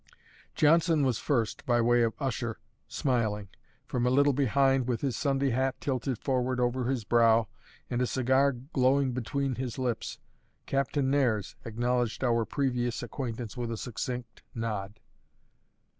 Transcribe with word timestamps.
Johnson 0.55 1.03
was 1.05 1.19
first, 1.19 1.63
by 1.67 1.79
way 1.79 2.01
of 2.01 2.15
usher, 2.19 2.57
smiling. 2.87 3.49
From 3.85 4.07
a 4.07 4.09
little 4.09 4.33
behind, 4.33 4.87
with 4.87 5.01
his 5.01 5.15
Sunday 5.15 5.51
hat 5.51 5.79
tilted 5.79 6.17
forward 6.17 6.59
over 6.59 6.85
his 6.85 7.03
brow, 7.03 7.47
and 7.87 8.01
a 8.01 8.07
cigar 8.07 8.53
glowing 8.53 9.11
between 9.11 9.53
his 9.57 9.77
lips, 9.77 10.17
Captain 10.65 11.11
Nares 11.11 11.55
acknowledged 11.65 12.23
our 12.23 12.45
previous 12.45 13.03
acquaintance 13.03 13.55
with 13.55 13.71
a 13.71 13.77
succinct 13.77 14.41
nod. 14.55 14.99